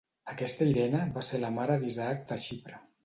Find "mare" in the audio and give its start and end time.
1.59-1.77